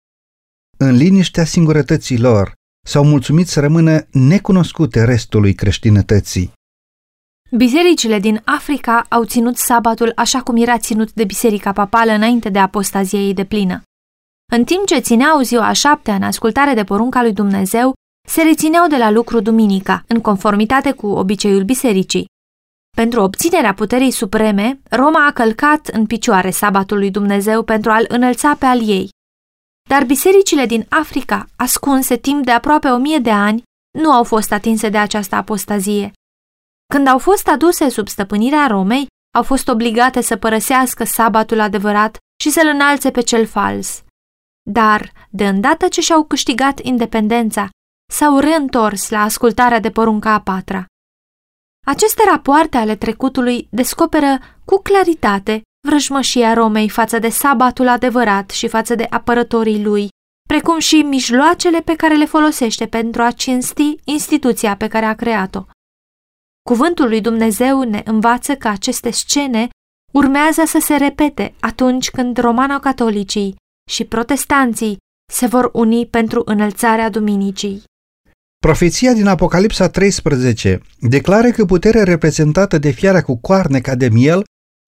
[0.77, 2.53] În liniștea singurătății lor,
[2.87, 6.51] s-au mulțumit să rămână necunoscute restului creștinătății.
[7.51, 12.59] Bisericile din Africa au ținut sabatul așa cum era ținut de biserica papală înainte de
[12.59, 13.81] apostazia ei de plină.
[14.51, 17.93] În timp ce țineau ziua a șaptea în ascultare de porunca lui Dumnezeu,
[18.27, 22.25] se rețineau de la lucru duminica, în conformitate cu obiceiul bisericii.
[22.95, 28.55] Pentru obținerea puterii supreme, Roma a călcat în picioare sabatul lui Dumnezeu pentru a-l înălța
[28.59, 29.09] pe al ei.
[29.89, 33.63] Dar bisericile din Africa, ascunse timp de aproape o mie de ani,
[33.97, 36.11] nu au fost atinse de această apostazie.
[36.93, 42.49] Când au fost aduse sub stăpânirea Romei, au fost obligate să părăsească sabatul adevărat și
[42.49, 44.03] să-l înalțe pe cel fals.
[44.69, 47.69] Dar, de îndată ce și-au câștigat independența,
[48.11, 50.85] s-au reîntors la ascultarea de porunca a patra.
[51.85, 58.95] Aceste rapoarte ale trecutului descoperă cu claritate vrăjmășia Romei față de sabatul adevărat și față
[58.95, 60.07] de apărătorii lui,
[60.47, 65.63] precum și mijloacele pe care le folosește pentru a cinsti instituția pe care a creat-o.
[66.69, 69.69] Cuvântul lui Dumnezeu ne învață că aceste scene
[70.13, 73.55] urmează să se repete atunci când romano-catolicii
[73.89, 74.97] și protestanții
[75.31, 77.83] se vor uni pentru înălțarea duminicii.
[78.65, 84.43] Profeția din Apocalipsa 13 declară că puterea reprezentată de fiara cu coarne ca de miel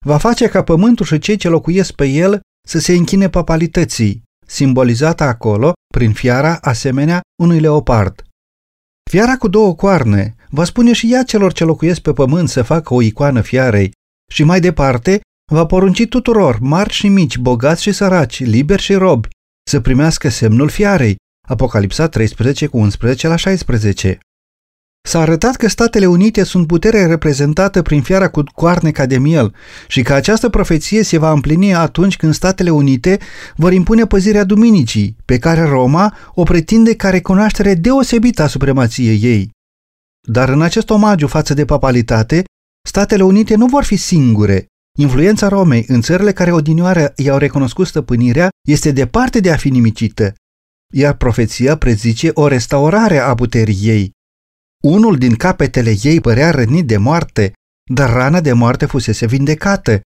[0.06, 5.24] va face ca pământul și cei ce locuiesc pe el să se închine papalității, simbolizată
[5.24, 8.22] acolo prin fiara asemenea unui leopard.
[9.10, 12.94] Fiara cu două coarne va spune și ea celor ce locuiesc pe pământ să facă
[12.94, 13.92] o icoană fiarei
[14.32, 15.20] și mai departe
[15.52, 19.28] va porunci tuturor, mari și mici, bogați și săraci, liberi și robi,
[19.70, 21.16] să primească semnul fiarei.
[21.48, 24.18] Apocalipsa 13 cu 11 la 16.
[25.08, 29.54] S-a arătat că Statele Unite sunt putere reprezentată prin fiara cu coarne ca de miel
[29.86, 33.18] și că această profeție se va împlini atunci când Statele Unite
[33.56, 39.50] vor impune păzirea duminicii, pe care Roma o pretinde ca recunoaștere deosebită a supremației ei.
[40.28, 42.44] Dar în acest omagiu față de papalitate,
[42.88, 44.66] Statele Unite nu vor fi singure.
[44.98, 50.34] Influența Romei în țările care odinioară i-au recunoscut stăpânirea este departe de a fi nimicită,
[50.94, 54.10] iar profeția prezice o restaurare a puterii ei.
[54.82, 57.52] Unul din capetele ei părea rănit de moarte,
[57.92, 60.00] dar rana de moarte fusese vindecată.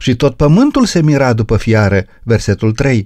[0.00, 3.04] Și tot pământul se mira după fiară, versetul 3.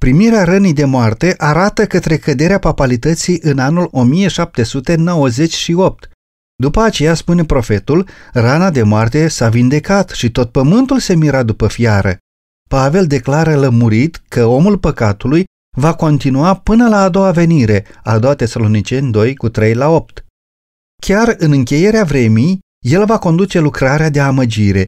[0.00, 6.10] Primirea rănii de moarte arată către căderea papalității în anul 1798.
[6.56, 11.66] După aceea, spune profetul, rana de moarte s-a vindecat și tot pământul se mira după
[11.66, 12.16] fiară.
[12.68, 15.44] Pavel declară lămurit că omul păcatului
[15.76, 20.24] va continua până la a doua venire, a doua Tesaloniceni 2 cu 3 la 8.
[21.02, 24.84] Chiar în încheierea vremii, el va conduce lucrarea de amăgire,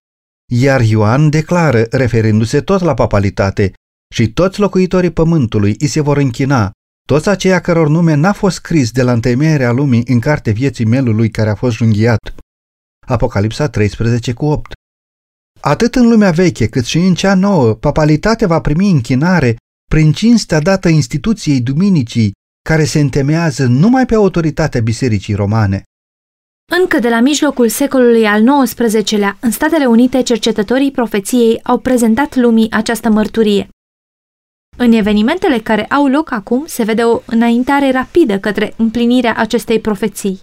[0.53, 3.73] iar Ioan declară, referindu-se tot la papalitate,
[4.15, 6.71] și toți locuitorii pământului îi se vor închina,
[7.09, 11.31] toți aceia căror nume n-a fost scris de la întemeierea lumii în carte vieții melului
[11.31, 12.35] care a fost junghiat.
[13.07, 14.73] Apocalipsa 13 cu 8
[15.61, 19.57] Atât în lumea veche cât și în cea nouă, papalitatea va primi închinare
[19.93, 22.33] prin cinstea dată instituției duminicii,
[22.69, 25.83] care se întemeiază numai pe autoritatea Bisericii Romane.
[26.81, 32.71] Încă de la mijlocul secolului al XIX-lea, în Statele Unite, cercetătorii profeției au prezentat lumii
[32.71, 33.69] această mărturie.
[34.77, 40.41] În evenimentele care au loc acum se vede o înaintare rapidă către împlinirea acestei profeții.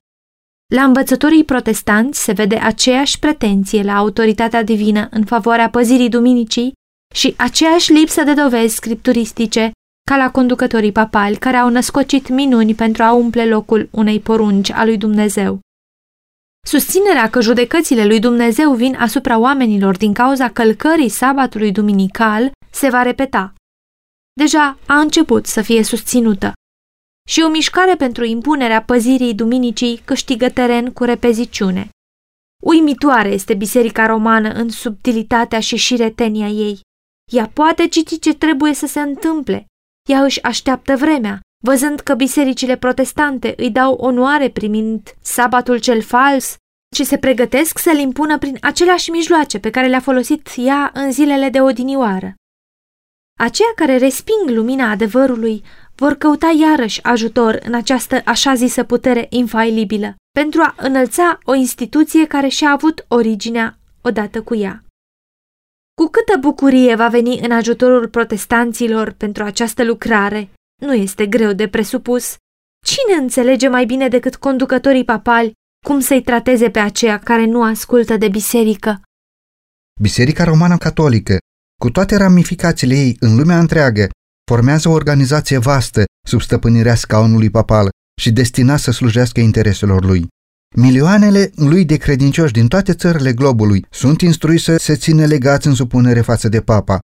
[0.74, 6.74] La învățătorii protestanți se vede aceeași pretenție la autoritatea divină în favoarea păzirii duminicii
[7.14, 9.72] și aceeași lipsă de dovezi scripturistice
[10.10, 14.86] ca la conducătorii papali care au născocit minuni pentru a umple locul unei porunci a
[14.86, 15.60] lui Dumnezeu.
[16.68, 23.02] Susținerea că judecățile lui Dumnezeu vin asupra oamenilor din cauza călcării sabatului duminical se va
[23.02, 23.54] repeta.
[24.34, 26.54] Deja a început să fie susținută.
[27.30, 31.90] Și o mișcare pentru impunerea păzirii duminicii câștigă teren cu repeziciune.
[32.64, 36.80] Uimitoare este biserica romană în subtilitatea și șiretenia ei.
[37.30, 39.66] Ea poate citi ce trebuie să se întâmple.
[40.10, 46.56] Ea își așteaptă vremea, văzând că bisericile protestante îi dau onoare primind sabatul cel fals
[46.96, 51.50] și se pregătesc să-l impună prin aceleași mijloace pe care le-a folosit ea în zilele
[51.50, 52.34] de odinioară.
[53.40, 55.64] Aceia care resping lumina adevărului
[55.96, 62.28] vor căuta iarăși ajutor în această așa zisă putere infailibilă pentru a înălța o instituție
[62.28, 64.84] care și-a avut originea odată cu ea.
[66.00, 70.50] Cu câtă bucurie va veni în ajutorul protestanților pentru această lucrare,
[70.82, 72.36] nu este greu de presupus.
[72.86, 75.52] Cine înțelege mai bine decât conducătorii papali
[75.86, 79.02] cum să-i trateze pe aceia care nu ascultă de biserică?
[80.02, 81.38] Biserica Romană Catolică,
[81.82, 84.08] cu toate ramificațiile ei în lumea întreagă,
[84.52, 87.90] formează o organizație vastă sub stăpânirea scaunului papal
[88.22, 90.28] și destinat să slujească intereselor lui.
[90.76, 95.74] Milioanele lui de credincioși din toate țările globului sunt instruiți să se țină legați în
[95.74, 97.00] supunere față de papa.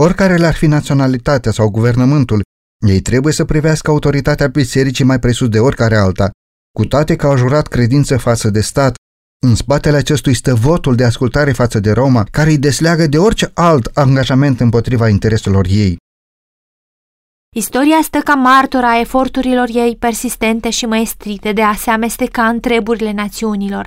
[0.00, 2.42] Oricare le-ar fi naționalitatea sau guvernământul,
[2.86, 6.30] ei trebuie să privească autoritatea bisericii mai presus de oricare alta,
[6.72, 8.94] cu toate că au jurat credință față de stat.
[9.46, 13.50] În spatele acestui stă votul de ascultare față de Roma, care îi desleagă de orice
[13.54, 15.96] alt angajament împotriva intereselor ei.
[17.56, 22.60] Istoria stă ca martora a eforturilor ei persistente și maestrite de a se amesteca în
[22.60, 23.86] treburile națiunilor,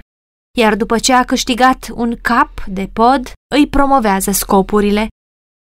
[0.57, 5.07] iar după ce a câștigat un cap de pod, îi promovează scopurile,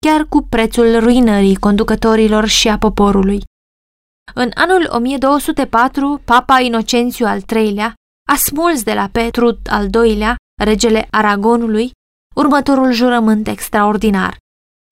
[0.05, 3.41] chiar cu prețul ruinării conducătorilor și a poporului.
[4.33, 7.93] În anul 1204, Papa Inocențiu al III-lea
[8.29, 11.91] a smuls de la Petru al II-lea, regele Aragonului,
[12.35, 14.37] următorul jurământ extraordinar.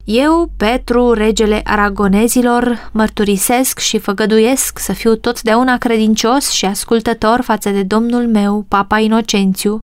[0.05, 7.83] Eu, Petru, regele aragonezilor, mărturisesc și făgăduiesc să fiu totdeauna credincios și ascultător față de
[7.83, 9.79] domnul meu, Papa Inocențiu,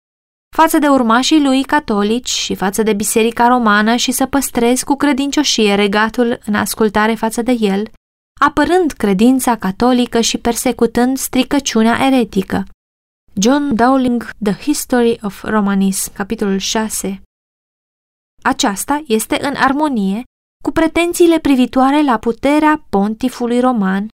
[0.56, 5.74] față de urmașii lui catolici și față de biserica romană și să păstrez cu credincioșie
[5.74, 7.82] regatul în ascultare față de el,
[8.40, 12.64] apărând credința catolică și persecutând stricăciunea eretică.
[13.32, 17.22] John Dowling, The History of Romanism, capitolul 6
[18.42, 20.22] Aceasta este în armonie
[20.64, 24.08] cu pretențiile privitoare la puterea pontifului roman,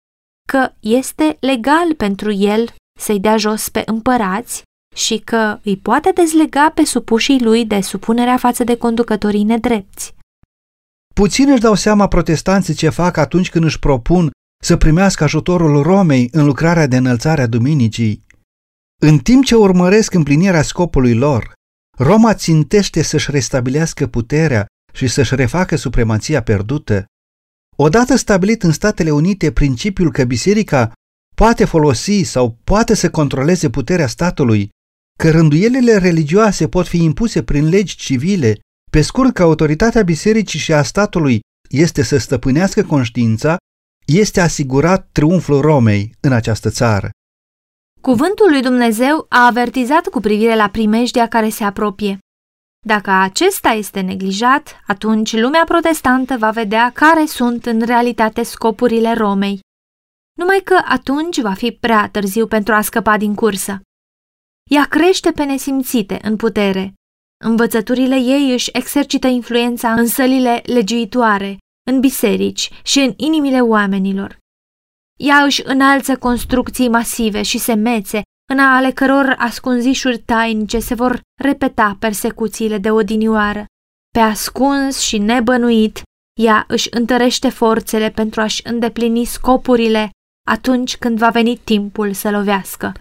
[0.48, 4.62] că este legal pentru el să-i dea jos pe împărați
[4.96, 10.16] și că îi poate dezlega pe supușii lui de supunerea față de conducătorii nedrepți.
[11.14, 14.32] Puțin își dau seama protestanții ce fac atunci când își propun
[14.64, 18.26] să primească ajutorul Romei în lucrarea de înălțare a Duminicii.
[19.02, 21.54] În timp ce urmăresc împlinirea scopului lor,
[21.98, 27.06] Roma țintește să-și restabilească puterea și să-și refacă supremația pierdută.
[27.78, 30.92] Odată stabilit în Statele Unite principiul că biserica
[31.36, 34.70] poate folosi sau poate să controleze puterea statului,
[35.20, 38.60] că rânduielile religioase pot fi impuse prin legi civile,
[38.92, 41.40] pe scurt că autoritatea bisericii și a statului
[41.70, 43.58] este să stăpânească conștiința,
[44.06, 47.10] este asigurat triumful Romei în această țară.
[48.06, 52.18] Cuvântul lui Dumnezeu a avertizat cu privire la primejdia care se apropie.
[52.86, 59.60] Dacă acesta este neglijat, atunci lumea protestantă va vedea care sunt în realitate scopurile Romei.
[60.40, 63.82] Numai că atunci va fi prea târziu pentru a scăpa din cursă.
[64.70, 66.94] Ea crește pe nesimțite în putere.
[67.44, 71.58] Învățăturile ei își exercită influența în sălile legiuitoare,
[71.92, 74.44] în biserici și în inimile oamenilor.
[75.20, 78.22] Ea își înalță construcții masive și semețe,
[78.54, 83.66] în ale căror ascunzișuri tainice se vor repeta persecuțiile de odinioară.
[84.14, 86.02] Pe ascuns și nebănuit,
[86.42, 90.10] ea își întărește forțele pentru a-și îndeplini scopurile
[90.48, 92.94] atunci când va veni timpul să lovească.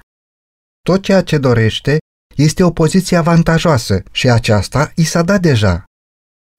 [0.83, 1.99] Tot ceea ce dorește
[2.37, 5.85] este o poziție avantajoasă și aceasta i s-a dat deja.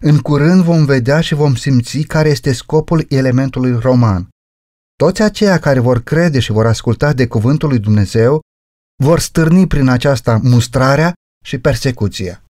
[0.03, 4.29] În curând vom vedea și vom simți care este scopul elementului roman.
[4.95, 8.39] Toți aceia care vor crede și vor asculta de cuvântul lui Dumnezeu
[9.03, 11.13] vor stârni prin aceasta mustrarea
[11.45, 12.44] și persecuția.